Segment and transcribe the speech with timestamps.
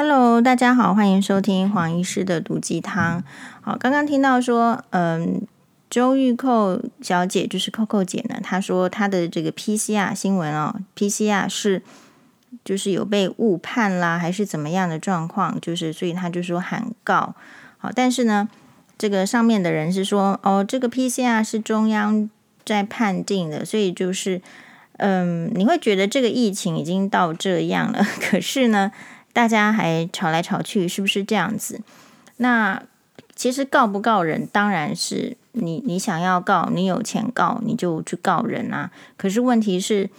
[0.00, 3.24] Hello，大家好，欢迎收听黄医师的毒鸡汤。
[3.60, 5.42] 好，刚刚听到说，嗯，
[5.90, 11.82] 周玉蔻小姐就是 Coco 姐呢，她说她的这个 PCR 新闻哦，PCR 是
[12.64, 15.60] 就是有被误判啦，还是怎么样的状况？
[15.60, 17.34] 就是所以她就说喊告。
[17.78, 18.48] 好，但是呢，
[18.96, 22.30] 这个上面的人是说，哦，这个 PCR 是中央
[22.64, 24.40] 在判定的，所以就是。
[25.00, 28.90] 嗯，你会觉得这个疫情已经到这样了， 可是呢，
[29.38, 31.80] 大家还吵来吵去，是不是这样子？
[32.38, 32.82] 那
[33.36, 38.90] 其实告不告人，当然是你你想要告，你有钱告，你就去告人啊。
[39.16, 40.10] 可是问题是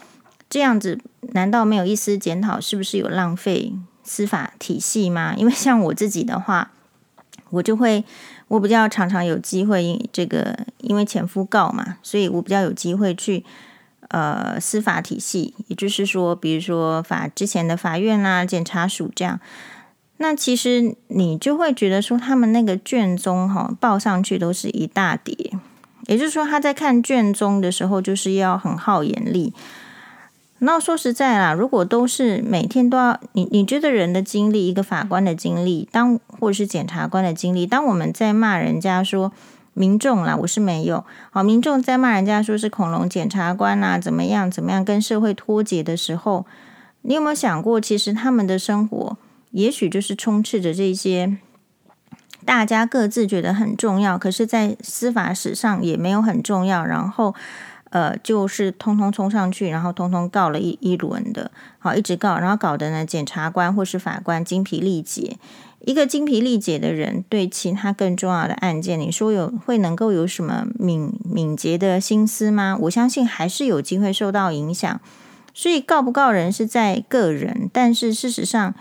[0.49, 0.97] 这样子，
[1.33, 2.61] 难道没有一丝检讨？
[2.61, 3.73] 是不是有浪费
[4.05, 5.33] 司法体系吗？
[5.35, 6.71] 因为像我自己的话，
[7.49, 8.05] 我就会
[8.47, 13.43] 我比较常常有机会，这个因为前夫告嘛，所以我比较有机会去。
[14.09, 19.39] 呃，司法体系，也就是说，比如说法之前的法院啊、检察署这样，
[20.17, 25.53] 那其实你就会觉得说，他们那个卷宗哈报上去都是一大叠，
[26.07, 29.53] 也就是说，他在看卷宗的时候，就是要很耗眼力。
[30.57, 39.31] 那说实在啦，如果都是每天都要，你你觉得人的精力，一个法官的精力，当或者是检察官的精力，当我们在骂人家说。
[39.79, 41.41] 民众啦，我是没有好。
[41.41, 46.45] 民众在骂人家说是恐龙检察官啊，怎么样怎么样，跟社会脱节的时候，
[47.03, 49.17] 你有没有想过，其实他们的生活
[49.51, 51.37] 也许就是充斥着这些
[52.43, 57.33] 大家各自觉得很重要，可是，在司法史上也没有很重要，然后
[57.91, 65.37] 呃，就是通通冲上去，然后通通告了一一轮的，好，一直告，然后搞得呢，检察官或是法官精疲力竭。
[65.85, 72.77] 一个精疲力竭的人，对其他更重要的案件，你说有会能够有什么敏敏捷的心思吗？
[72.81, 74.99] 我相信还是有机会受到影响。
[75.53, 78.75] 所以告不告人是在个人，但是事实上，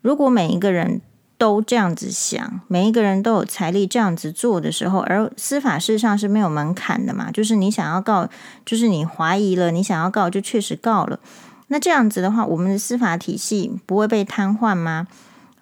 [0.00, 1.00] 如果每一个人
[1.36, 8.28] 都这样子想，每一个人都有财力这样子做的时候，而司法事实上是没有门槛的嘛，就是你想要告，
[8.64, 11.18] 就是你怀疑了，你想要告就确实告了。
[11.66, 15.08] 那这样子的话，我们的司法体系不会被瘫痪吗？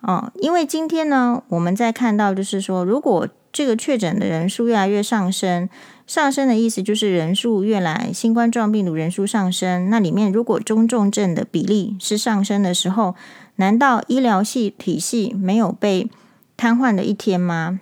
[0.03, 5.69] 哦，因为今天呢，我们在看到就是说，如果这个确诊的人数越来越上升，
[6.07, 13.15] 上升的意思就是人数越来新冠状病毒人数上升，那里面如果中重症的比例是上升的时候，
[13.57, 16.09] 难道医疗系体系没有被
[16.57, 17.81] 瘫痪的一天吗？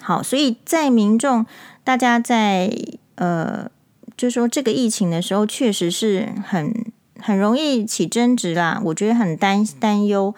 [0.00, 1.44] 好，所以在民众
[1.84, 2.72] 大家在
[3.16, 3.68] 呃，
[4.16, 6.72] 就说这个疫情的时候，确实是很
[7.20, 10.34] 很容易起争执啦，我觉得很担担忧。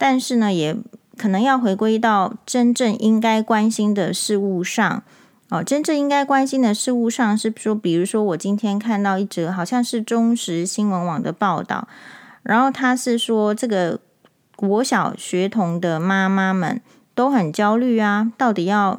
[0.00, 0.74] 但是呢，也
[1.18, 5.02] 可能要回归到真正应该关心的事物上
[5.50, 5.62] 哦。
[5.62, 11.86] 真正应该关心的事物上是说，比如说我今天看到一则好像是中时新闻网的报道，
[12.42, 14.00] 然后他是说这个
[14.56, 16.80] 国小学童的妈妈们
[17.14, 18.98] 都很焦虑啊，到底要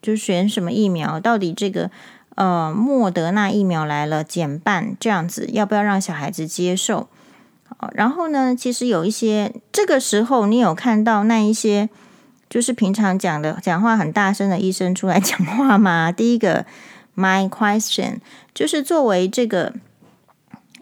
[0.00, 1.18] 就选什么疫苗？
[1.18, 1.90] 到底这个
[2.36, 7.08] 呃莫德纳疫苗来了减半这样子，要不要让小孩子接受？
[7.92, 11.88] 然后呢，其实有一些这个时候，你有看到那一些
[12.48, 16.12] 就是平常讲的讲话很大声的医生出来 讲话吗？
[16.12, 16.66] 第一个
[17.16, 18.18] ，my question
[18.54, 19.72] 就是作为这个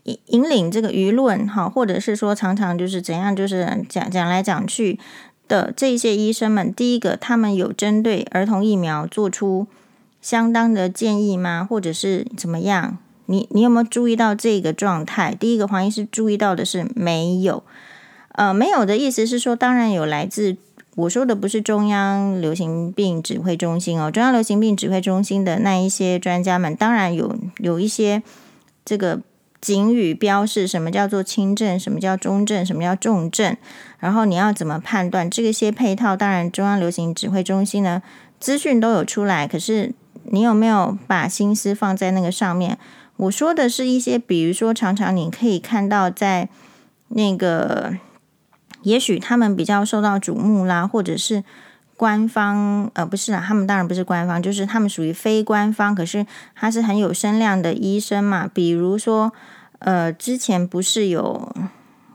[0.04, 4.98] 引引领这个舆论哈，或者是说常常就是怎样，就是讲讲来讲去
[5.46, 9.66] 的这些医生们，第一个，他们有针对儿童疫苗做出
[10.20, 11.66] 相当的建议吗？
[11.68, 12.98] 或者是怎么样？
[13.30, 15.34] 你你有没有注意到这个状态？
[15.34, 17.62] 第一个黄医师注意到的是没有，
[18.32, 20.56] 呃，没有的意思是说，当然有来自
[20.96, 28.22] 我说的不是中央流行病指挥中心哦，中央流行病指挥中心的那一些专家们，当然有有一些
[28.82, 29.20] 这个
[29.60, 33.54] 警语标示，什么叫做轻症，什么叫中症，什么叫重症，
[33.98, 36.16] 然后你要怎么判断这些配套？
[36.16, 38.02] 当然中央流行指挥中心呢
[38.40, 39.92] 资讯都有出来，可是
[40.30, 42.78] 你有没有把心思放在那个上面？
[43.18, 46.48] 我说的是一些，比如说，常常你可以看到，在
[47.08, 47.96] 那个，
[48.82, 51.42] 也许他们比较受到瞩目啦，或者是
[51.96, 56.24] 官方，呃，不是啊，他们当然不是官方，就是他们属于非官方，可是
[56.54, 58.46] 他是很有声量的医生嘛。
[58.46, 59.32] 比如说，
[59.80, 61.52] 呃，之前不是有，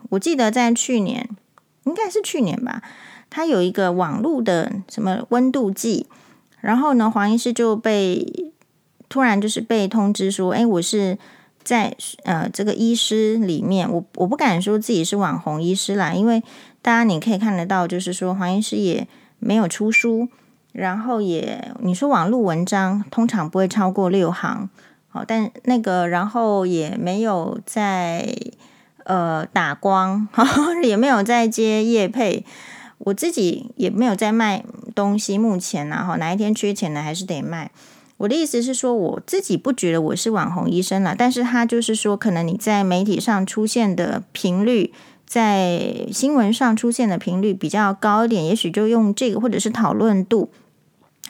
[0.08, 1.28] 我记得在去年，
[1.84, 2.80] 应该是去年吧，
[3.28, 6.06] 他有一个网络的什么温度计，
[6.62, 8.53] 然后呢，黄医师就被。
[9.14, 11.16] 突然就是被通知说，哎，我是
[11.62, 16.42] 在呃这个医师里面，我我不敢说自己是网红医师啦，因为
[16.82, 19.06] 大家你可以看得到，就是说黄医师也
[19.38, 20.26] 没有出书，
[20.72, 24.68] 然后也你说网络文章通常不会超过六行，
[25.08, 28.34] 好，但那个然后也没有在
[29.04, 30.26] 呃打光，
[30.82, 32.44] 也没有在接业配，
[32.98, 35.38] 我自己也没有在卖东西。
[35.38, 37.70] 目前呢，哈，哪一天缺钱了还是得卖。
[38.24, 44.92] 我的意思是说，我自己不觉得我是网红医生了，但是他就是说，可能你在媒体上出现的频率，
[45.26, 50.50] 在新闻上出现的频率比较高一点，也许就用这个或者是讨论度，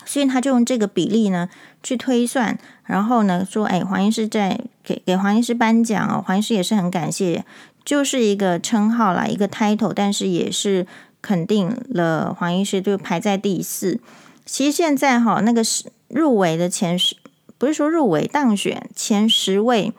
[0.05, 1.49] 所以他就用这个比例呢
[1.83, 7.45] 去推算，然后呢说，哎，黄医师在给给黄医师颁奖哦，黄医师也是很感谢，
[7.85, 10.87] 就是一个称号啦，一个 title，但是也是
[11.21, 13.99] 肯定了黄医师就排在第四。
[14.45, 15.85] 其实现在哈那个是。
[16.07, 17.17] 入围的前十，
[17.59, 19.93] 不是说入围当选前十位，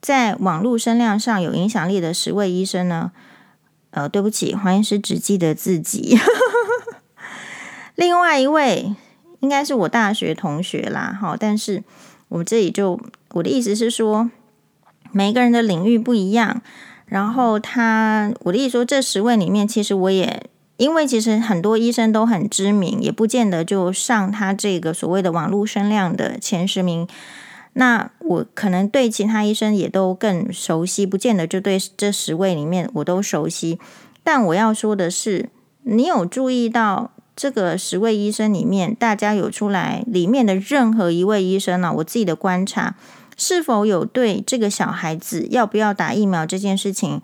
[0.00, 3.10] 在网络声量上有影响力的十位医生呢？
[3.90, 6.16] 呃，对不起，黄医师只记得自己。
[7.96, 8.94] 另外一位
[9.40, 11.82] 应该是我大学同学啦，哈，但是
[12.28, 14.30] 我们这里就我的意思是说，
[15.10, 16.62] 每个人的领域不一样，
[17.06, 20.46] 然后他我的意思说，这十位里面，其实我也。
[20.78, 27.06] 因为其实很多医生都很知名，也不见得就上他这个所谓的网络声量的前十名。
[27.74, 33.78] 那我可能对其他医生也都更熟悉，不见得就对这十位里面我都熟悉。
[34.24, 35.48] 但我要说的是，
[35.84, 41.92] 你有注意到这个十位医生里面，大家有出来里面的任何一位医生呢？
[41.98, 42.96] 我自己的观察，
[43.36, 47.22] 是否有对这个小孩子要不要打疫苗这件事情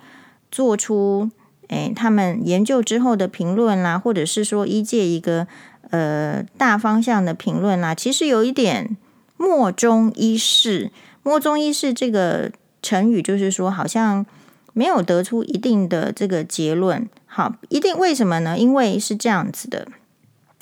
[0.50, 1.31] 做出？
[1.69, 5.47] 诶，他们研究之后的评论啦，或者是说一界一个
[5.91, 8.97] 呃大方向的评论啦，其实有一点
[9.37, 10.91] 莫衷一是。
[11.23, 12.50] 莫衷一是这个
[12.81, 14.25] 成语，就是说好像
[14.73, 17.06] 没有得出一定的这个结论。
[17.26, 18.56] 好，一定为什么呢？
[18.56, 19.87] 因为是这样子的，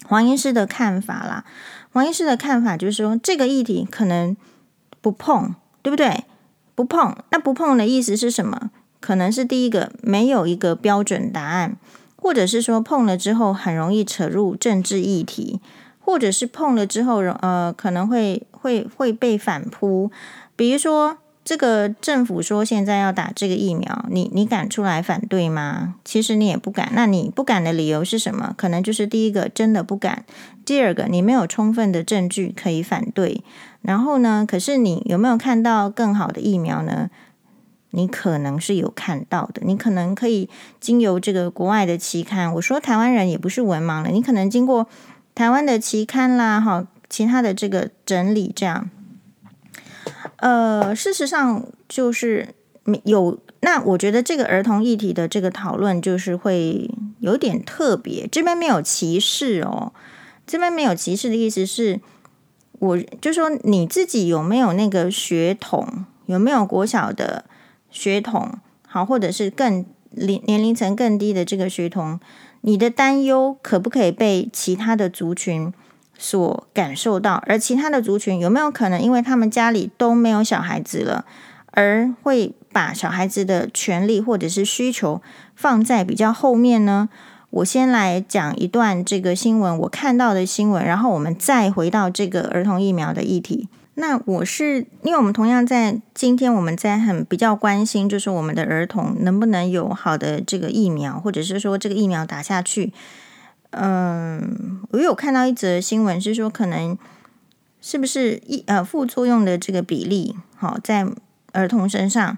[0.07, 1.45] 黄医师的看法啦。
[1.93, 4.37] 黄医师的看法就是说，这个议题可能
[5.01, 6.25] 不碰，对不对？
[6.75, 8.71] 不碰，那不碰的意思是什么？
[9.01, 11.77] 可能是第一个没有一个标准答案，
[12.17, 15.61] 或者是说碰了之后很容易扯入政治议题，
[16.01, 20.11] 或者是碰了之后呃可能会会会被反扑。
[20.57, 25.95] 比如说这个政府说现在要打这个疫苗，你你敢出来反对吗？
[26.05, 26.91] 其实你也不敢。
[26.93, 28.53] 那你不敢的理由是什么？
[28.57, 30.25] 可能就是第一个真的不敢，
[30.65, 33.45] 第二个你没有充分的证据可以反对。
[33.83, 37.09] 然后呢，可是你有没有看到更好的疫苗呢？
[37.97, 42.53] 你可能是有看到的，你可能可以经由这个国外的期刊。
[42.53, 44.87] 我说台湾人也不是文盲了，你可能经过
[45.35, 48.91] 台湾的期刊啦，哈，其他的这个整理，这样。
[50.37, 52.55] 呃，事实上就是
[53.05, 53.39] 有。
[53.61, 56.91] 那我觉得这个儿童议题的这个讨论就是会
[57.21, 58.29] 有点特别。
[58.31, 59.95] 这边没有歧视哦，
[60.47, 61.99] 这边没有歧视的意思是，
[62.79, 67.47] 我就说你自己有没有那个血统，有没有国小的。
[67.97, 68.53] 血统
[68.87, 72.21] 好，或者是更年年龄层更低的这个血统，
[72.61, 75.73] 你的担忧可不可以被其他的族群
[76.19, 77.43] 所感受到？
[77.47, 81.25] 而其他的族群有没有可能，因为他们家里都没有小孩子了，
[81.71, 85.23] 而会把小孩子的权利或者是需求
[85.55, 87.09] 放在比较后面呢？
[87.49, 93.69] 我先来讲一段这个新闻，我看到的新闻，然后我们再回到这个儿童疫苗的议题。
[93.99, 102.93] 那我是因为我们同样在今天我们在很比较关心，就是我们的儿童能不能有好的这个疫苗，或者是说这个疫苗打下去。
[103.71, 106.99] 嗯，我有看到一则新闻是说，可能
[107.81, 111.07] 是不是一呃副作用的这个比例，好在
[111.53, 112.37] 儿童身上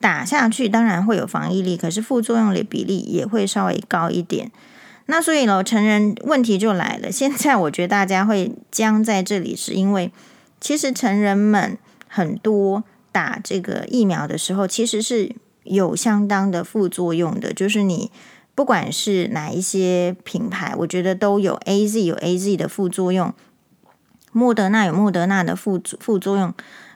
[0.00, 4.50] 打下去，当然会有防疫力，可是副作用的比例也会稍微高一点。
[5.04, 7.12] 那所以呢，成人问题就来了。
[7.12, 10.10] 现在我觉得大家会僵在这里，是因为。
[10.60, 15.34] 其实成人们很多打这个疫苗的时候，其实是
[15.64, 17.52] 有相当的副作用的。
[17.52, 18.10] 就是你
[18.54, 23.32] 不管是哪一些品牌，我觉得都有 AZ 有 AZ 的副作用，
[24.32, 26.52] 莫德纳有莫德纳的副副作用。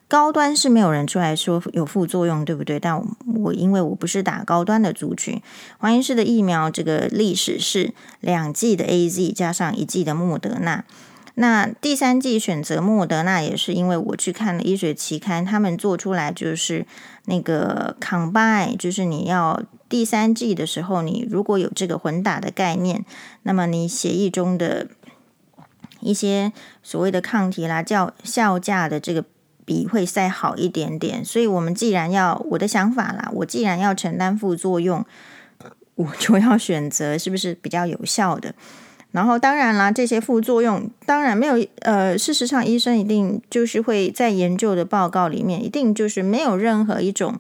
[0.08, 2.78] 高端是没有人出来说有副作用，对不对？
[2.78, 3.02] 但
[3.42, 5.40] 我因为我不是打高端的族群，
[5.78, 10.84] 黄医师的疫苗这个历史是两剂的 AZ 加上一剂的莫德纳。
[11.34, 16.86] 那第三剂选择莫德纳也是因为我去看了医学期刊，他们做出来就是
[17.24, 23.04] 那个 combine，就是你要第三剂的时候，你如果有这个混打的概念，
[23.44, 24.88] 那么你协议中的
[26.00, 29.24] 一些所谓的抗体啦、叫效价的这个
[29.64, 31.24] 比会再好一点点。
[31.24, 35.02] 所以，我们既然要我的想法啦，我既然要承担副作用，
[35.94, 38.54] 我就要选择是不是比较有效的。
[39.12, 41.64] 然后当然啦，这些副作用当然没有。
[41.82, 47.38] 呃，事实上，医生一定就是会在研究的报告里面，一定就是没有任何一种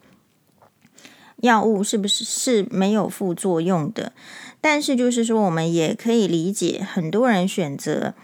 [1.38, 4.12] 药物是不是是没有副作用的？
[4.60, 8.14] 但是就是说，我们也可以理解很多人选择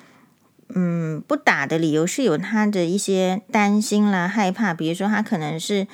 [0.74, 5.86] 嗯不打的理由是有他的一些担心啦、害怕，比如说他可能是。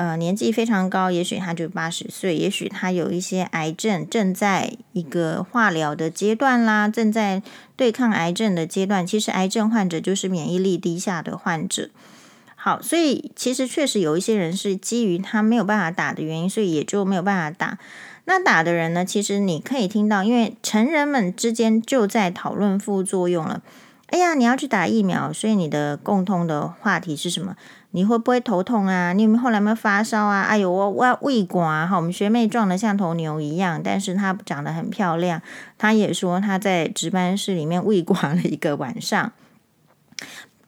[0.00, 7.42] 呃，年纪非常高，也许他就八十岁，也许他有一些癌症，正在一个化疗的阶段啦，正在
[7.76, 9.06] 对抗癌症的阶段。
[9.06, 11.90] 其实癌症患者就是免疫力低下的患者。
[12.56, 17.76] 好，所以其实确实有一些人是基于他没有办法打的原因，所以也就没有办法打。
[18.24, 23.60] 那打的人呢，其实你可以听到，因为成人们之间就在讨论副作用了。
[24.06, 27.54] 哎呀，你要去打疫苗，所以你的共同的话题是什么？
[27.92, 29.12] 你会不会头痛啊？
[29.12, 30.42] 你有没有后来有没有发烧啊？
[30.42, 31.96] 哎呦，我我要胃管哈！
[31.96, 35.42] 我们学妹壮得像头牛一样，但是她长得很漂亮。
[35.76, 39.32] 她也说她在值班室里面胃管了一个晚上。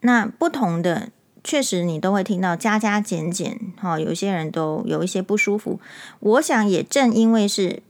[0.01, 1.09] 那不同的，
[1.45, 3.97] 确实你都会听到加加减减哈。
[3.97, 5.79] 有些人都有一些不舒服。
[6.19, 7.81] 我想也正因为是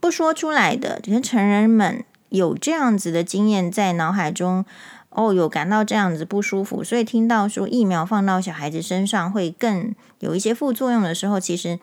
[0.00, 4.64] 不说出来的，可是成人们有这样子的经验在脑海中。
[5.10, 11.80] 哦，有感到这样子不舒服，所以听到说疫苗放到小孩子身上会更有一些副作用的时候，其实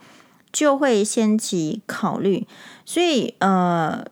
[0.53, 2.48] 就会掀起考虑。
[2.86, 4.05] 所以，呃，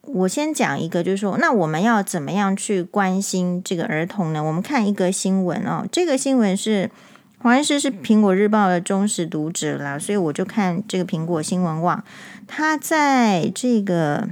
[0.00, 4.42] 我先讲一个，就是说，那我们要怎么样去关心这个儿童呢？
[4.42, 6.90] 我们看一个新闻哦，这个新闻是
[7.40, 12.02] 黄医师是苹果日报的忠实读者啦，所以我就看这个苹果新闻网，
[12.46, 14.30] 他在这个。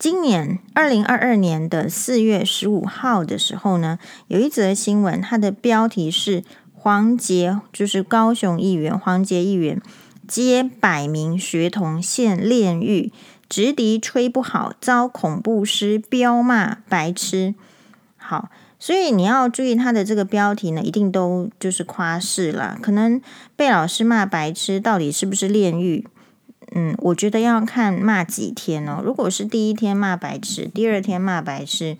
[0.00, 6.42] 今年二零二二年的四月十五号的时候呢，有一则新闻，它的标题是
[6.72, 9.78] 黄杰，就是高雄议员黄杰议员
[10.26, 13.12] 接百名学童现炼狱，
[13.46, 17.54] 直笛吹不好，遭恐怖师彪骂白痴。
[18.16, 23.20] 好，所以你要注意它的这个标题呢，一定都就是夸饰了，可能
[23.54, 26.06] 被老师骂白痴，到底是不是炼狱？
[26.72, 29.02] 嗯，我觉得要看骂几天哦。
[29.04, 31.96] 如果是第一天骂白痴，第二天骂白痴，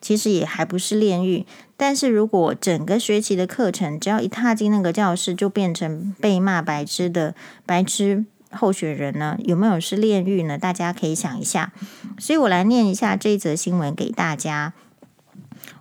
[0.00, 1.44] 其实也还不是炼狱。
[1.76, 7.34] 但是如果整个学期的课程，只要一踏进那个教室，就变成被骂白痴的
[7.66, 10.56] 白痴候选人呢，有没有是炼狱呢？
[10.56, 11.74] 大家可以想一下。
[12.18, 14.72] 所以我来念一下这则新闻给大家。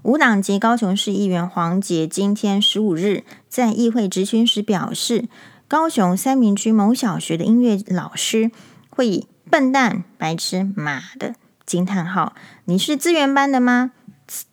[0.04, 5.30] 无党籍高雄市议员黄杰今天十五日在议会质询时表示。
[5.76, 8.50] 高雄三民区某小学的音乐老师
[8.90, 11.36] 会以“笨蛋”“白痴”“妈的”
[11.68, 13.92] 惊叹号，你是资源班的吗？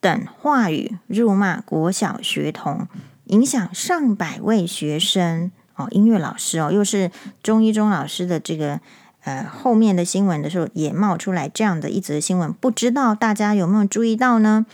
[0.00, 2.88] 等话语辱骂国小学童，
[3.26, 5.52] 影响上百位学生。
[5.76, 8.80] 哦，音乐老师哦，又是中一中老师的这个
[9.22, 14.66] 呃后面的新闻的时候，也冒出来这样的一则新闻，不知道大家有没有注意到呢？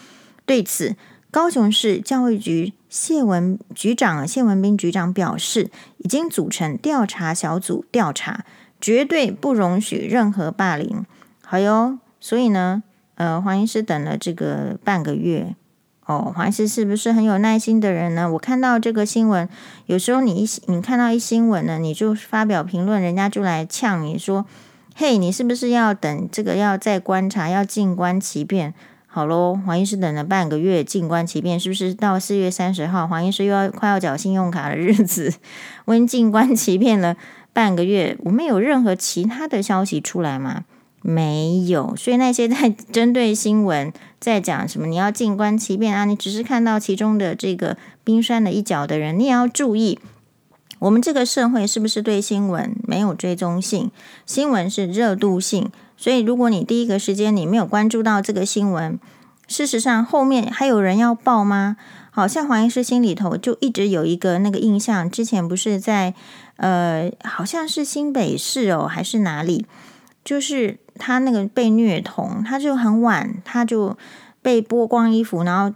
[0.47, 0.97] 对此，
[1.31, 2.73] 高雄市教育局。
[2.89, 8.47] 谢文局长谢文彬局长表示，已经组成调查小组调查，
[8.81, 11.05] 绝对不容许任何霸凌。
[11.45, 12.83] 好哟，所以呢，
[13.17, 15.55] 呃，黄医师等了这个半个月
[16.07, 18.33] 哦，黄医师是不是很有耐心的人呢？
[18.33, 19.47] 我看到这个新闻，
[19.85, 24.47] 有时候你一你看到一新闻呢，你就发表评论，人家就来呛你说
[24.97, 28.73] ：“嘿，你是不是要等这个要再观察，要静观其变？”
[29.19, 35.35] 好喽，黄医师等了半个月，静观其变，是不是到四月三十号，黄医师又要快要缴信用卡的日子？
[35.87, 37.17] 我已经静观其变了
[37.53, 40.67] 半个月，我没有任何其他的消息出来吗？
[41.03, 49.99] 没有，所以那些在 针对新闻在讲什么，你要静观其变啊，你只是看到其中的这个冰山的一角的人，你也要注意，
[50.79, 53.91] 我们这个社会是不是对新闻没有追踪性？
[54.25, 55.69] 新闻是热度性。
[56.01, 59.01] 所以，如果你第一个时间你没有关注到这个新闻，
[59.49, 61.77] 事实上后面还有人要报吗？
[62.13, 66.15] 好像黄医师心里头就一直有一个那个印象，之前不是在
[66.57, 69.67] 呃，好像是新北市哦，还是哪里，
[70.25, 73.99] 就是他那个被虐童，他就很晚，他就
[74.41, 75.75] 被剥光衣服，然后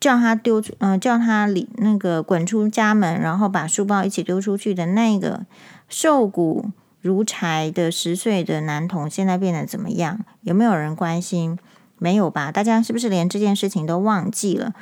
[0.00, 5.44] 叫他丢出，嗯、叫他里那个滚出家门，然后把书包一起丢出去的那个
[5.90, 6.70] 瘦骨。
[7.00, 10.24] 如柴的十岁的男童现在变得怎么样？
[10.42, 11.58] 有没有人关心？
[11.98, 12.52] 没有吧？
[12.52, 14.72] 大家是不是连这件事情都忘记了？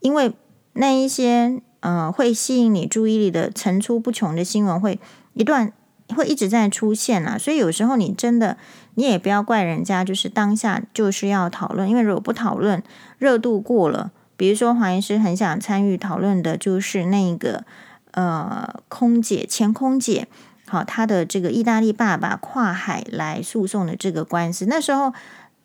[0.00, 0.32] 因为
[0.72, 4.98] 那一些呃会吸引你注意力的层出不穷的新闻会
[5.34, 5.72] 一段
[6.16, 8.56] 会一直在出现啊，所以有时候你真的
[8.94, 12.82] 你也不要怪人家，就是当下就是要讨论，因为如果不讨论，
[13.18, 17.64] 热度过了，比如说黄医师很想参与讨论的就是那个
[18.12, 20.28] 呃空姐前空姐。
[20.74, 25.12] 好，他的这个意大利爸爸跨海来诉讼的这个官司，那时候，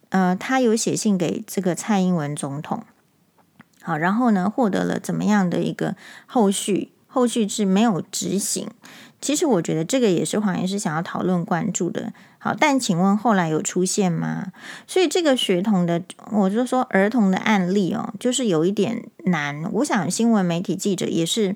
[0.09, 2.83] 呃，他有写信给这个蔡英文总统，
[3.81, 5.95] 好，然后呢，获得了怎么样的一个
[6.27, 6.91] 后续？
[7.07, 8.67] 后续是没有执行。
[9.19, 12.13] 其实我觉得这个也是黄医师想要讨论关注的。
[12.37, 14.53] 好，但请问后来有出现吗？
[14.85, 19.67] 所以这个学童的，我就说儿童的案例哦，就是有一点难。
[19.73, 21.55] 我想新闻媒体记者也是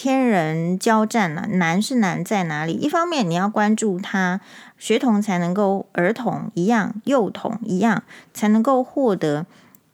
[0.00, 2.72] 天人交战了，难是难在哪里？
[2.72, 4.40] 一方面你要关注他
[4.78, 8.02] 学童才能够儿童一样，幼童一样
[8.32, 9.44] 才能够获得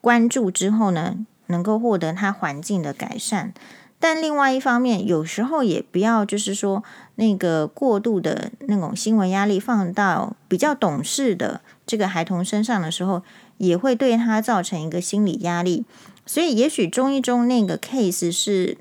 [0.00, 1.16] 关注之后呢，
[1.48, 3.52] 能够获得他环境的改善。
[3.98, 6.84] 但另外一方面，有时候也不要就是说
[7.16, 13.24] 那个过度的那种新闻压力放到比较懂事的这个孩童身上的时候，
[13.58, 15.84] 也会对他造成一个心理压力。
[16.24, 18.78] 所以，也许中一中那个 case 是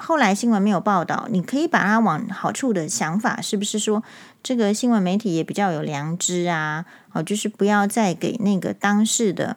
[0.00, 4.02] 后来新闻没有报道，你可以把它往好处的想法，是不是说
[4.42, 6.84] 这个新闻媒体也比较有良知啊？
[7.08, 9.56] 好，就是不要再给那个当事的。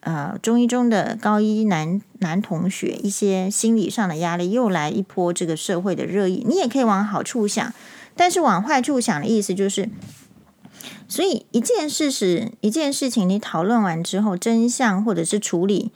[0.00, 6.44] 呃，中一中的高一男男同学一些心理上的压力，又来一波这个社会的热议。
[6.46, 7.72] 你也可以往好处想，
[8.14, 9.88] 但是往坏处想的意思就是，
[11.08, 15.90] 所以一件事是一件事情，你讨论完之后，真相或者是处理，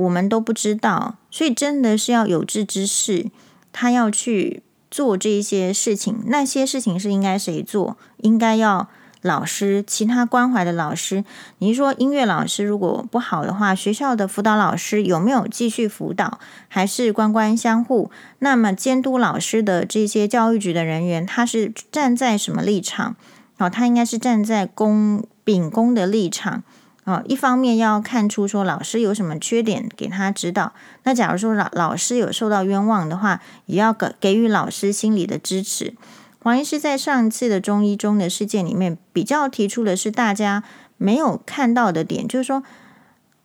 [0.00, 1.16] 我们都不知道。
[1.30, 3.26] 所以真的是要有志之士，
[3.72, 6.22] 他要去做这些事情。
[6.26, 7.96] 那些事情是应该谁做？
[8.18, 8.88] 应该要。
[9.22, 11.26] 老师，其他关怀的老师，
[11.58, 18.10] 你说音乐老师如果不好的话，学校的辅导老师有没有继续辅导，还是官官相护？
[18.38, 23.14] 那么监督老师的这些教育局的人员，他是站在什么立场？
[23.58, 26.62] 哦，他应该是站在公秉公的立场。
[27.10, 30.72] 哦，一方面要看出说老师有什么缺点，给他指导。
[31.02, 35.94] 那假如说老老师有受到冤枉的话，也要给给予老师心理的支持。
[36.40, 40.62] 黄医师在上次的中医中的事件里面，比较提出的是大家
[40.96, 42.62] 没有看到的点，就是说，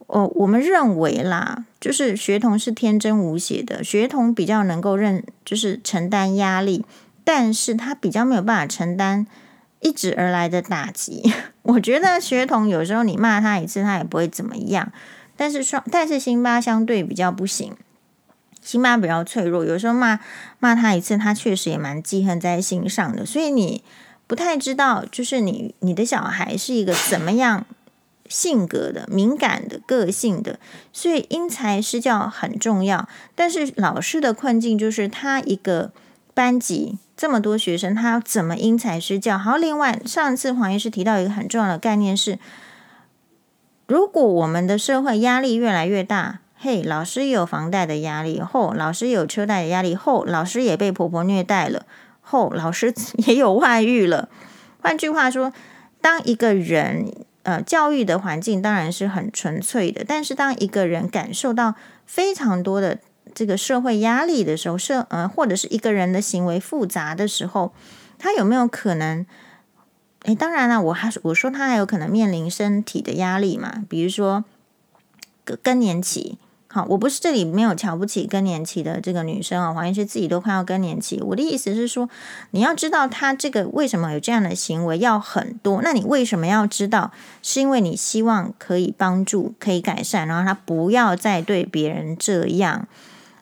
[0.05, 6.85] 哦，我们认为啦，就是学童是天真无邪的，学童比较能够认，就是承担压力，
[7.23, 9.25] 但是他比较没有办法承担
[9.81, 11.33] 一直而来的打击。
[11.63, 14.91] 我觉得学童有时候你骂他一次，他也不会怎么样，
[15.35, 17.75] 但是双，但是辛巴相对比较不行。
[18.61, 20.19] 辛巴比较脆弱，有时候骂
[20.59, 23.23] 骂他一次，他确实也蛮记恨在心上的。
[23.23, 23.83] 所以你
[24.25, 27.63] 不太知道，就是你你的小孩是一个怎么样
[28.27, 30.59] 性格的、敏感的个性的。
[30.91, 33.07] 所以因材施教很重要。
[33.35, 35.91] 但是老师的困境就是，他一个
[36.35, 39.35] 班级这么多学生，他怎么因材施教？
[39.39, 42.37] 好，另外上次黄医师提到一个很重要的概念是，
[43.87, 46.41] 如果我们的社会压力越来越大。
[46.57, 51.85] 嘿，老师有房贷的压力，后老师有车贷的压力，后老师也被婆婆虐待了，
[52.21, 52.91] 后老师
[53.27, 54.29] 也有外遇了。
[54.81, 55.53] 换句话说，
[56.01, 62.99] 当一个人呃教育的环境当然是很纯粹的，但是当一个人感受到非常多的
[63.35, 67.73] 这个社会压力的时候，社呃或者是一个人的行为复杂的时候，
[68.17, 69.25] 他有没有可能？
[70.23, 74.43] 诶，当然了，我还我说他还有可能面临身体的压力嘛，比如说
[75.61, 76.39] 更年期。
[76.67, 81.21] 好，我不是这里没有瞧不起更年期的这个女生啊，黄医师自己都快要更年期。
[81.21, 82.09] 我的意思是说，
[82.51, 87.13] 你要知道她这个为什么有这样的行为要很多，那你为什么要知道？
[87.41, 92.87] 是因为你希望可以帮助、可以改善，然后她不要再对别人这样。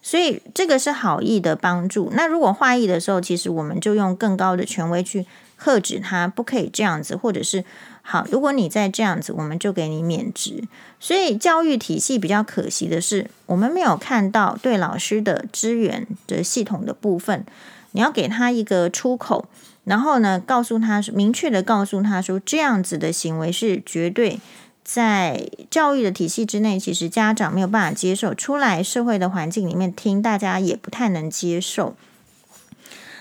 [0.04, 2.12] 所以这个是好意的帮助。
[2.14, 7.64] 那如果坏意的时候，其实我们就用更高的权威去喝止他，不可以这样子，或者是。
[8.06, 10.66] 好，如果你再这样子，我们就给你免职。
[11.00, 17.46] 所以教育体系比较可惜的是，我们没有看到对老师的资源的系统的部分。
[17.94, 19.46] 你要给他一个出口，
[19.86, 24.38] 然后呢，告诉他说明确的告诉他说，这样子的行为是绝对
[24.84, 28.34] 在教育的体系之内，其实家长没有办法接受。
[28.34, 31.96] 出来社会的环境里面听，大家也不太能接受。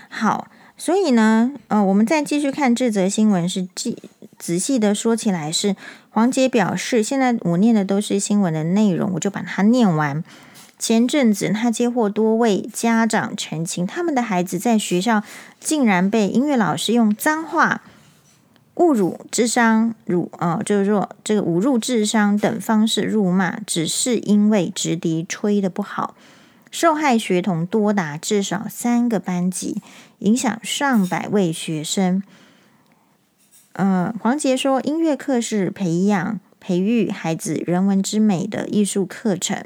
[0.09, 3.97] 好，所以呢，呃，我们再继续看这则新闻是记。
[4.39, 5.77] 仔细的说起来是，
[6.11, 10.25] 黄杰表示，现在我念的都是新闻的内容，我就把它念完。
[10.81, 15.23] 前阵子他接获多位家长澄清，他们的孩子在学校
[15.61, 17.83] 竟然被音乐老师用脏话、
[18.75, 26.15] 侮辱、智商辱啊、就是说这个侮辱智商等方式辱骂，只是因为直笛吹得不好，
[26.71, 29.83] 受害学童多达至少三个班级，
[30.21, 32.23] 影响上百位学生。
[33.75, 39.65] 嗯，黄杰说，音乐课是培养、培育孩子人文之美的艺术课程，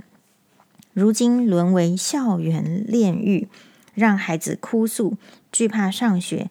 [0.93, 3.49] 如今沦为校园炼狱，
[3.95, 5.17] 让孩子哭诉、
[5.53, 6.51] 惧怕上学。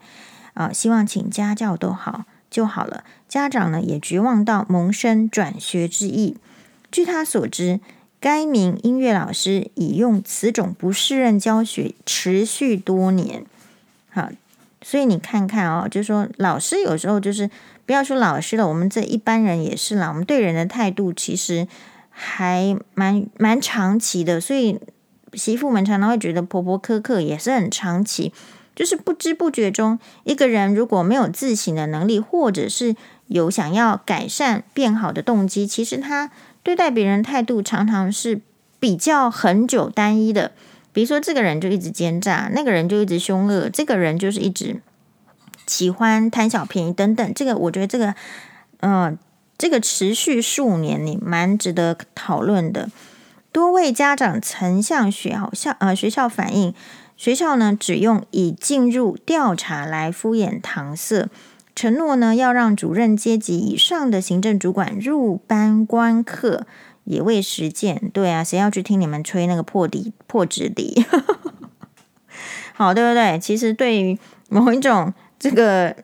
[0.54, 3.04] 啊，希望请家教都好就好了。
[3.28, 6.36] 家长呢也绝望到萌生转学之意。
[6.90, 7.80] 据他所知，
[8.20, 13.44] 该名音乐老师已用此种不适任教学持续多年。
[14.10, 14.30] 好。
[14.82, 17.50] 所以你看看哦，就说老师有时候就是
[17.86, 20.08] 不要说老师了，我们这一般人也是啦。
[20.08, 21.66] 我们对人的态度其实
[22.10, 24.78] 还蛮蛮长期的，所以
[25.32, 28.32] 媳妇们常常会觉得婆婆苛刻，也是很长期。
[28.76, 32.94] 就是不知不觉中，一个人如果没有自省的能力，或者是
[33.28, 36.30] 有想要改善变好的动机，其实他
[36.62, 38.42] 对待别人态度常常是
[38.78, 40.52] 比较恒久单一的。
[40.92, 44.80] 比如说，这个人就一直奸诈，那个人就一直凶恶，这个人就是一直
[45.66, 47.32] 喜欢贪小便宜等等。
[47.34, 48.14] 这个我觉得这个，
[48.80, 49.18] 嗯、
[49.56, 52.90] 这个持续数年，你蛮值得讨论的。
[53.52, 56.74] 多位家长曾向学校校呃学校反映。
[57.16, 61.28] 学校呢，只用已进入调查来敷衍搪塞，
[61.74, 66.66] 承诺呢要让主任阶级以上的行政主管入班观课，
[67.04, 68.10] 也未实践。
[68.12, 71.04] 对啊，谁要去听你们吹那个破笛破纸笛？
[72.74, 73.38] 好，对不对？
[73.38, 74.18] 其实对于
[74.50, 75.96] 某一种这个，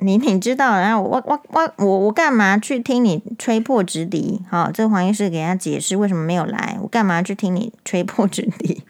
[0.00, 4.42] 你你知道，然后我我我我我干嘛去听你吹破纸笛？
[4.50, 8.82] 好，这个黄医师给他解释为什么没有来，我干嘛去听你吹破纸笛？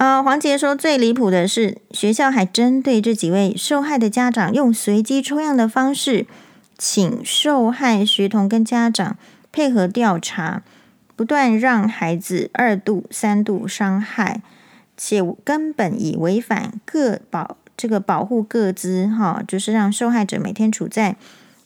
[0.00, 6.26] 呃，黄杰说，最离谱的是，学校还针对这几位受害的家长，用随机抽样的方式，
[6.78, 9.18] 请受害学童跟家长
[9.52, 10.62] 配合调查，
[11.14, 14.40] 不断让孩子二度、三度伤害，
[14.96, 21.16] 且根本已违反个保这个保护各资哈，就是让受害者每天处在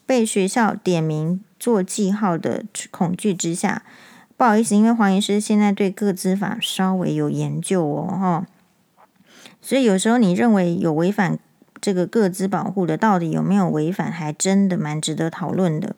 [0.05, 3.85] 被学校点名做记号的恐惧之下。
[4.37, 8.47] 不好意思，因为黄医师现在对个资法稍微有研究哦，哈，
[9.63, 11.39] 所以有时候你认为有违反
[11.81, 15.95] 这个个资保护的，到底有没有违反，还真的蛮值得讨论的。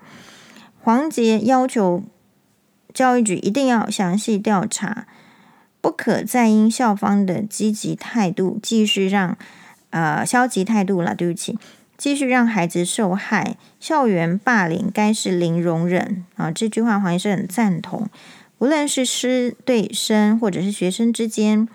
[0.82, 2.02] 黄杰要求
[2.92, 5.06] 教育局一定要详细调查，
[5.80, 9.36] 不可再因校方的积极态度继续让
[9.90, 11.58] 呃消极态度了，对不起。
[11.98, 16.50] 继续让孩子受害，校园霸凌该是零容忍啊！
[16.50, 18.08] 这句话黄医师很赞同。
[18.58, 21.68] 无论是师对生，或者是学生之间，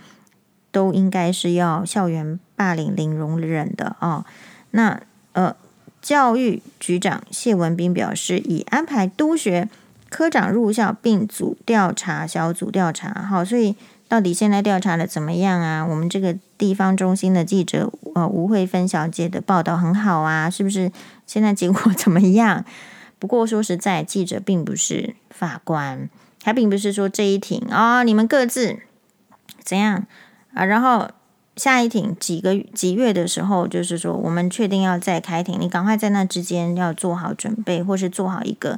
[0.72, 4.26] 都应该是要校园霸凌零容忍的啊。
[4.72, 5.02] 那
[5.34, 5.56] 呃，
[6.02, 9.70] 教育局长谢文斌表示，已安排督学
[10.10, 13.14] 科长入校，并组调查小组调查。
[13.24, 13.76] 好，所以。
[14.12, 15.86] 到底现在调查的怎么样啊？
[15.86, 20.92] 我们这个地方中心的记者呃吴慧芬小姐的报道很好啊，是不是？
[21.26, 22.66] 现在结果怎么样？
[23.20, 26.10] 不过说实在，记者并不是法官，
[26.44, 28.80] 还并不是说这一庭啊、你们各自
[29.64, 30.06] 怎样
[30.54, 30.66] 啊？
[30.66, 31.10] 然后
[31.56, 38.78] 下一庭几个几月的时候，就是说我们确定要再开庭，你赶快在那之间要做好准备，或是做好一个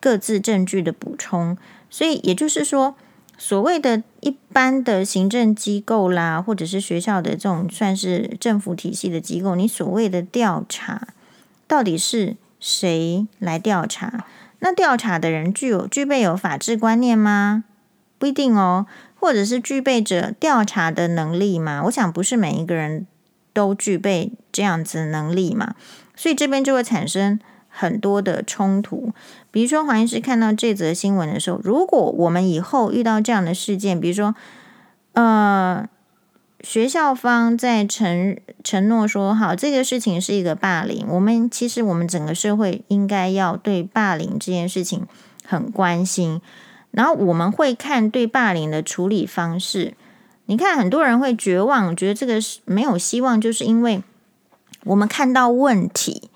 [0.00, 1.56] 各自证据的补充。
[1.88, 2.96] 所以也就是说。
[3.36, 11.08] 所谓的一般的行政机构啦，或者是学校的这种算是政府体系的机构，你所谓的调查
[11.66, 14.24] 到底是谁来调查？
[14.60, 17.64] 那调查的人具有具备有法治观念吗？
[18.18, 21.82] 不一定哦，或者是具备着调查的能力吗？
[21.84, 23.06] 我想不是每一个人
[23.52, 25.74] 都具备这样子能力嘛，
[26.16, 27.38] 所以这边就会产生。
[27.76, 29.12] 很多的冲突，
[29.50, 34.32] 比如说黄医师看到这则新闻的时候，如果我们以后遇到这样的事件，比如说，
[35.14, 35.84] 呃，
[36.60, 45.04] 学校方在承承诺说好这个事情是一个霸凌，我们其实我们整个社会应该要对霸凌这件事情
[45.44, 46.40] 很关心，
[46.92, 49.94] 然后我们会看对霸凌的处理方式。
[50.46, 54.00] 你看很多人会绝望，觉得这个是没有希望，就是因为
[54.84, 56.30] 我们看到问题。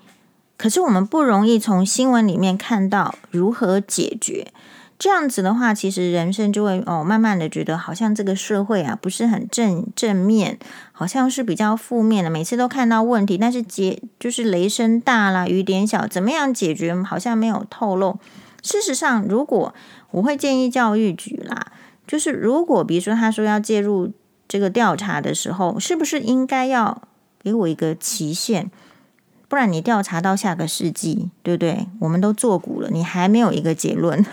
[0.59, 4.51] 可是我们不容易从新闻里面看到如何解决，
[4.99, 10.59] 这样子的话，其实人生就会哦，慢慢的觉得好像这个社会啊不是很正正面，
[10.91, 12.29] 好像是比较负面的。
[12.29, 18.19] 每次都看到问题，但是解就是雷声大啦，雨点小，怎么样解决好像没有透露。
[18.61, 19.73] 事实上，如果
[20.11, 21.67] 我会建议教育局啦，
[22.05, 24.11] 就是如果比如说他说要介入
[24.49, 27.01] 这个调查的时候，是不是应该要
[27.41, 28.69] 给我一个期限？
[29.49, 31.87] 不然你调查到下个世纪，对不对？
[31.99, 34.23] 我们都作古了，你还没有一个结论。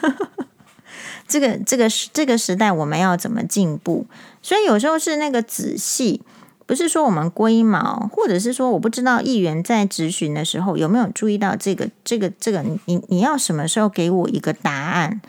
[1.27, 4.07] 这个这个时这个时代，我们要怎么进步？
[4.43, 6.21] 所以有时候是那个仔细，
[6.67, 15.23] 不是说我们龟毛，或者是说我不知道议员在质询的时候有没有注意到这个这个这个，你你要什么时候给我一个答案？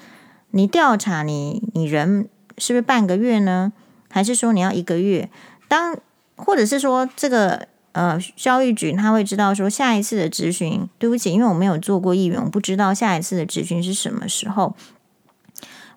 [0.52, 3.72] 你调查你你人是不是半个月呢？
[4.10, 5.30] 还是说你要一个月？
[5.70, 5.98] 当
[6.36, 7.70] 或者是说这个。
[7.98, 14.76] 呃，教育局他会知道说下一次的质询，对不起，因为我没有做过议员，我不知道下一次的质询是什么时候。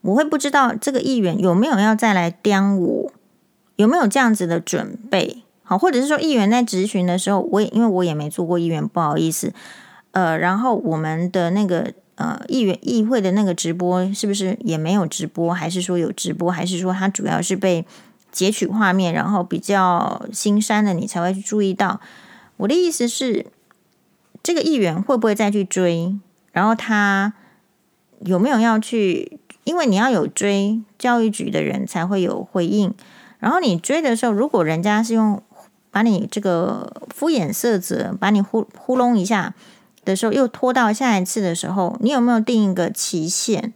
[0.00, 3.12] 我会不知道这个议员有没有要再来刁我，
[3.76, 5.42] 有没有这样子的准备？
[5.62, 9.52] 好，或者是说议员在质询的时候，我也因为我也没做过议员，不好意思。
[10.12, 15.52] 呃，然后我们的那个呃议员议会的那个直播是不是也没有直播？
[15.52, 16.50] 还是说有直播？
[16.50, 17.84] 还是说它主要是被
[18.30, 22.00] 截取画面，然后比较新删的你才会去注意到？
[22.56, 23.46] 我的意思是，
[24.42, 26.16] 这个议员会不会再去追？
[26.52, 27.32] 然后他
[28.20, 29.38] 有没有要去？
[29.64, 32.94] 因为你要有追教育局的人才会有回应。
[33.38, 35.42] 然后你追的时候，如果人家是用
[35.90, 39.54] 把你这个敷衍塞责，把你糊糊弄一下。
[40.02, 43.74] 的时候又拖到下一次的时候，你有没有定一个期限？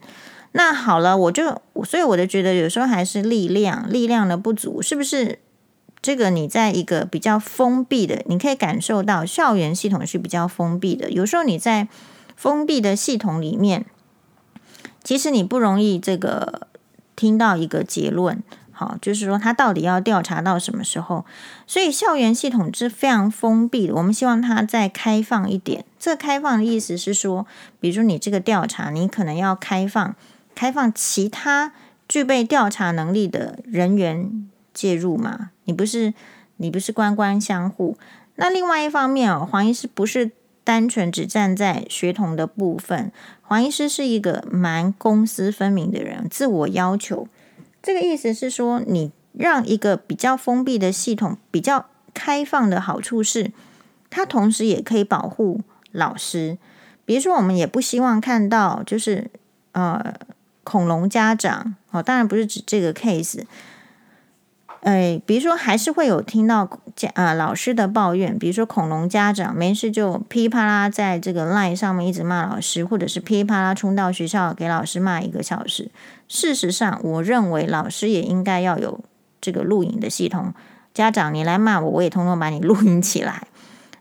[0.57, 5.39] 那好了，我就所以我就觉得有时候还是力量力量的不足，是不是？
[6.01, 11.09] 这个你在一个比较封闭的，你可以感受到校园系统是比较封闭的。
[11.09, 11.87] 有时候你在
[12.35, 13.85] 封闭的系统里面，
[15.03, 16.67] 其实你不容易这个
[17.15, 18.43] 听到一个结论。
[18.71, 21.25] 好，就是说他到底要调查到什么时候？
[21.65, 23.95] 所以校园系统是非常封闭的。
[23.95, 25.85] 我们希望它再开放一点。
[25.97, 27.47] 这个开放的意思是说，
[27.79, 30.15] 比如说你这个调查，你可能要开放，
[30.55, 31.73] 开放其他
[32.07, 35.51] 具备调查能力的人员介入嘛？
[35.65, 36.13] 你不是
[36.57, 37.97] 你不是官官相护。
[38.37, 40.31] 那另外一方面哦，黄医师不是
[40.63, 47.27] 单纯只站在学童的部分，黄医师是一个蛮公私分明的人，自我要求。
[47.81, 53.51] 这个意思是说，你让一个比较封闭的系统比较开放的好处是，
[54.09, 56.57] 它同时也可以保护老师。
[57.05, 59.29] 比如说，我们也不希望看到就是
[59.73, 60.13] 呃
[60.65, 63.43] 恐龙家长哦，当然不是指这个 case。
[64.81, 75.89] 哎，比如说还是会有听到家啊、呃、老师的抱怨，比如说恐龙家长没事就噼里啪啦在这个 line 上面一直骂老师，或者是噼里啪啦冲到学校给老师骂一个小时。
[76.27, 79.03] 事实上，我认为老师也应该要有
[79.41, 80.53] 这个录影的系统。
[80.93, 83.47] 家长你来骂我，我也通通把你 录音起来。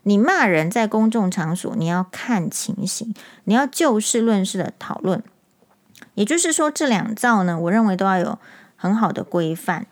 [0.02, 5.22] 你骂人在公众场所，你要看情形，你要就事论事的讨论。
[6.14, 8.38] 也就是说，这两造呢，我认为都要有
[8.76, 9.86] 很好的规范。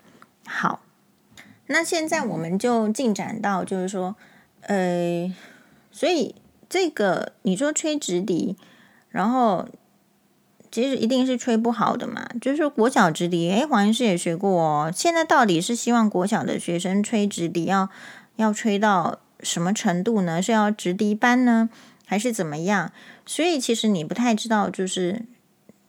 [0.45, 0.81] 好。
[1.67, 4.15] 那现在我们就进展到，就是说，
[4.61, 5.33] 呃，
[5.91, 6.35] 所以
[6.67, 8.57] 这个你说吹直笛，
[9.09, 9.65] 然后
[10.69, 12.27] 其实一定是吹不好的嘛。
[12.41, 14.91] 就是说国小直笛，诶，黄医师也学过哦。
[14.93, 17.89] 现在到底是希望国小的学生吹直笛要
[18.35, 20.41] 要吹到什么程度呢？
[20.41, 21.69] 是要直笛班呢，
[22.05, 22.91] 还是怎么样？
[23.25, 25.23] 所以其实你不太知道，就是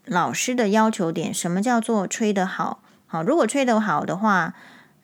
[0.04, 2.82] 老师的要求点，什么叫做吹得好？
[3.06, 4.54] 好，如果吹得好的话。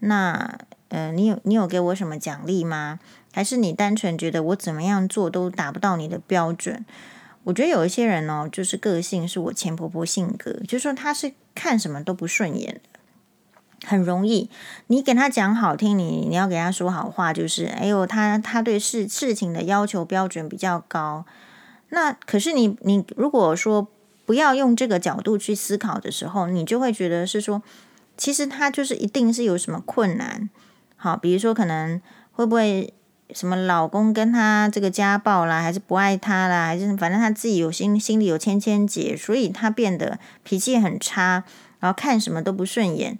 [0.02, 0.58] 那，
[0.88, 2.98] 呃，你有你有给我什么奖励吗？
[3.34, 6.86] 还是你单纯觉得我怎么样做都达不到你的标准？
[7.44, 14.48] 我觉得有一些人哦，就是个性是我前婆婆性格，就是说他是看什么都不顺眼的，很容易
[14.86, 21.26] 你给他讲好听，你你要给他说好话，就是哎呦，他他对事事情的要求标准比较高。
[21.90, 23.86] 那可是你你如果说
[24.30, 27.60] 不要用这个角度去思考的时候，你就会觉得是说。
[28.16, 30.50] 其实他就是一定是有什么困难，
[30.96, 31.98] 好，比如说可能
[32.32, 32.92] 会不会
[33.32, 41.44] 什么老公跟他这个家暴啦，还是不爱他啦，还是反正他自己有心心里有千千结，所以他变得脾气很差，
[41.78, 43.18] 然后看什么都不顺眼，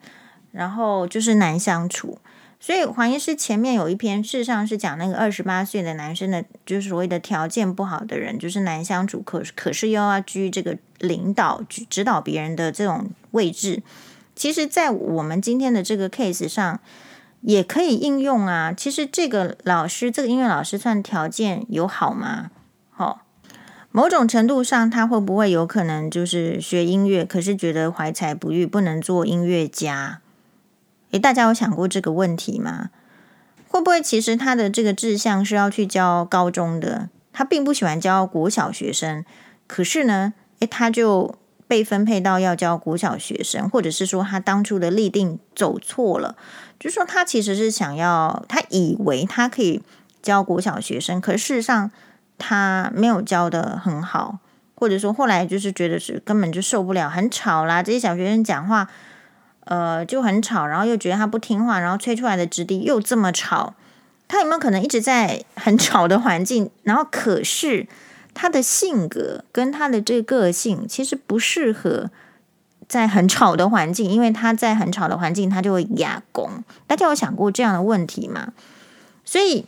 [0.53, 2.19] 然后就是难相处。
[2.63, 13.83] 所以黄医师前面有一篇，事实上是讲那个二十八岁的男生的，就是所谓的条件不好的人，就是难相处，可可是又要居这个领导、指导别人的这种位置。
[14.37, 16.81] 其实，在我们今天的这个 case 上，
[17.41, 18.73] 也可以应用啊。
[18.75, 22.51] 其实，这个老师，这个音乐老师，算条件有好吗？
[22.91, 23.19] 好、哦，
[23.91, 30.21] 某种程度上，他会不会有可能就是学音乐，可是觉得怀才不遇，不能做音乐家？
[31.11, 32.91] 诶，大家有想过这个问题吗？
[33.69, 37.09] 会不会其实他的这个志向是要去教高中的？
[37.33, 39.25] 他并不喜欢教国小学生，
[39.67, 41.35] 可是呢，诶，他就。
[41.71, 46.35] 被分配到要教国小学生，或者是说他当初的立定走错了，
[46.81, 49.81] 就是说他其实是想要，他以为他可以
[50.21, 51.93] 教国小学生，可事实上
[52.39, 54.41] 他没有教得很好，
[54.75, 58.89] 或者说后来就是觉得是根本就受不了，很吵啦，这些小学生讲话，
[59.71, 63.73] 呃就很吵，然后又觉得他不听话，然后吹出来的质地又这么吵，
[64.29, 67.89] 他有没有可能一直在很吵的环境，然后可是。
[68.33, 72.09] 他的性格跟他的这个个性其实不适合
[72.87, 76.63] 在很吵的环境，因为他在很吵的环境，他就会哑公。
[76.87, 78.53] 大家有想过这样的问题吗？
[79.25, 79.67] 所以，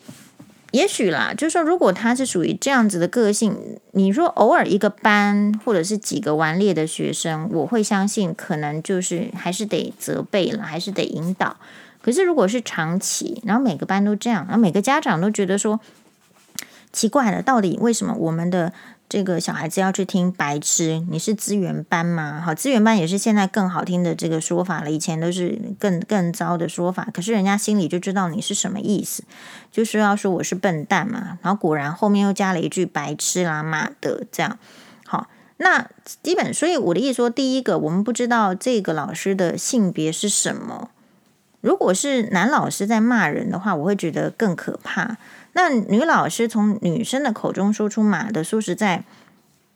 [0.72, 11.56] 也许啦，就是说，如果他是属于这样子的个性，你说偶尔一个班或者是几个顽劣的学生，我会相信可能就是还是得责备了，还是得引导。
[12.00, 15.78] 可是如果是长期，然后每个班都这样，然后每个家长都觉得说
[16.90, 18.72] 奇怪了，到底为什么我们的
[19.12, 21.04] 这个小孩子要去听白痴？
[21.10, 22.40] 你是资源班吗？
[22.42, 27.06] 好，资源班也是现在更好听的这个说法了，以前都是更更糟的说法。
[27.12, 29.22] 可是人家心里就知道你是什么意思，
[29.70, 31.38] 就是要说我是笨蛋嘛。
[31.42, 34.58] 然后果然后面又加了一句白痴啦、妈的这样。
[35.04, 35.86] 好，那
[36.22, 40.88] 基本所以我的意思说，第一个我们不知道这个老师的性别是什么。
[41.60, 45.18] 如果是男老师在骂人的话，我会觉得更可怕。
[45.54, 49.04] 那女老师从女生的口中说出“马”的，说实在，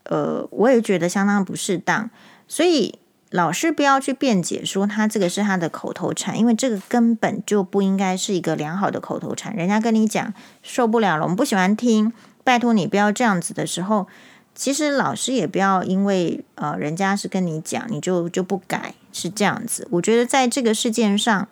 [0.03, 2.09] 呃，我也觉得相当不适当。
[2.47, 2.97] 所以
[3.29, 9.55] 老师不要去辩解说他这个是他的口头禅，因为这个根本就不应该是一个良好的口头禅。
[9.55, 12.11] 人家跟你讲受不了了，我们不喜欢听，
[12.43, 14.07] 拜托你不要这样子的时候，
[14.55, 19.87] 其实老师也不要因为呃人家是跟你讲，你就就不改，是这样子。
[19.91, 21.47] 我觉得在这个事件上。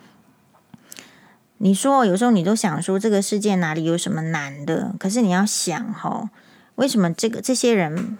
[1.66, 4.94] 你说有时候你都想说这个世界哪里有什么难的？
[5.00, 6.30] 可是你要想哈，
[6.76, 8.20] 为什么这个这些人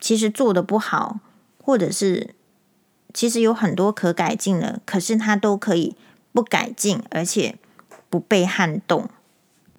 [0.00, 1.18] 其实做得不好，
[1.62, 2.34] 或者是
[3.12, 5.94] 其实有很多可改进的，可是他都可以
[6.32, 7.56] 不改进，而且
[8.08, 9.06] 不被撼动。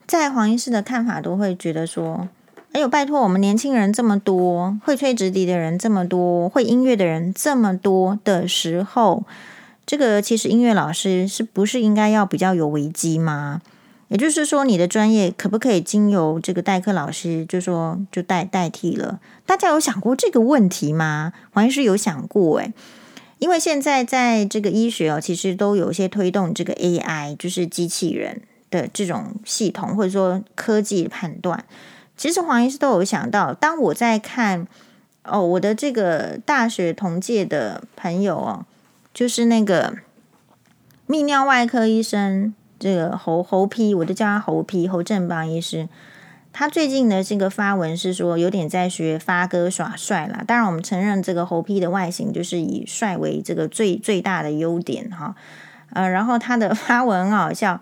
[0.05, 2.29] 在黄医师的看法，都会觉得说：
[2.73, 9.23] 哎呦，拜托，我们年轻人这么多，会吹直笛的人这么多，会音乐的人这么多的时候。
[9.85, 13.61] 这个其实音乐老师是不是应该要比较有危机吗？
[14.09, 19.19] 也就是说，你的专业可不可以经由这个代课老师就说就代代替了？
[19.45, 21.33] 大家有想过这个问题吗？
[21.51, 22.71] 黄医师有想过诶，
[23.39, 31.65] 因为现在在这个医学哦，其实都有一些推动这个 AI，就是机器人的这种系统，或者说科技判断。
[32.15, 34.67] 其实黄医师都有想到，当我在看
[35.23, 38.65] 哦，我的这个大学同届的朋友哦。
[39.13, 39.97] 就是那个
[41.07, 45.87] 泌尿外科医生，这个侯侯批，我就叫他侯批，侯正邦医师。
[46.51, 50.43] 他最近的这个发文是说，有点在学发哥耍帅啦。
[50.45, 55.35] 当然，我们承认这个侯批的外形就是以帅为这个最最大的优点哈。
[55.91, 57.79] 呃，然后他的 发文很好笑，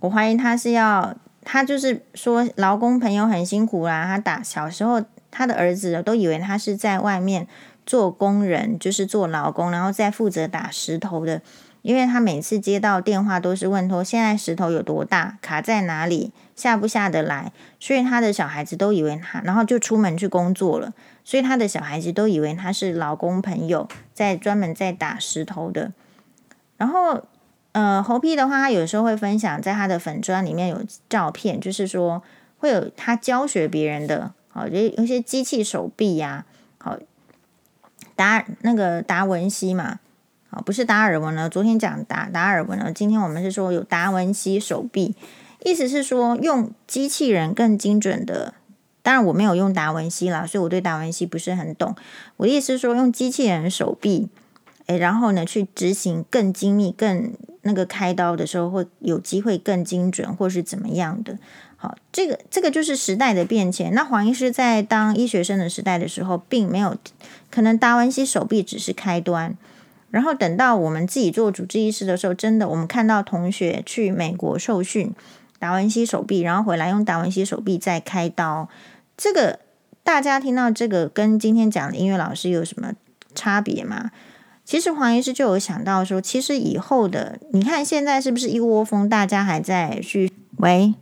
[0.00, 1.14] 我怀疑他是要，
[1.44, 4.04] 他就是说劳工朋友很辛苦啦。
[4.06, 7.46] 他打小时候，他的儿子都以为他是在外面。
[7.84, 11.42] 做工人就是做劳工，然后再负责打石头的，
[11.82, 20.92] 因为他每次接到电话都是问说现在石头有多大，卡在哪里，下不下得来，所以他的小孩子都以为他，然后就出门去工作了，
[21.24, 25.92] 所以他的小孩子都以为他是劳工朋友，在专门在打石头的。
[26.76, 27.22] 然后，
[27.72, 32.22] 呃，侯皮的话，他有时候会分享在他的粉砖里面有照片，就是说
[32.58, 36.44] 会有他教学别人的，好，有有些机器手臂呀，
[38.22, 39.98] 达那个达文西嘛，
[40.50, 41.48] 啊，不是达尔文了。
[41.48, 45.16] 昨天讲达达尔文了，今天我们是说有达文西手臂，
[45.64, 48.54] 意思是说用机器人更精准的。
[49.02, 51.96] 当然我没有用达文西啦，所以我对达文西不是很懂。
[52.36, 54.28] 我的意思是说用机器人手臂，
[54.86, 57.32] 诶，然后呢去执行更精密、更
[57.62, 61.36] 那个开刀的时候会有机会更精准，或是怎么样的。
[61.82, 63.92] 好，这个这个就是时代的变迁。
[63.92, 66.96] 那黄医师在当医学生的时代的时候，并没有
[67.50, 69.58] 可能达文西手臂只是开端。
[70.12, 75.12] 然后等到我们自己做主治医师的时候，真的我们看到同学去美国受训，
[75.58, 78.68] 达文西手臂，然后回来用达文西手臂再开刀。
[79.16, 79.58] 这个
[80.04, 82.92] 大家听到这个跟今天讲的音乐老师有什么
[83.34, 84.12] 差别吗？
[84.64, 90.94] 其实黄医师就有想到说，其实以后的你看现在是不是一窝蜂，大家还在去喂？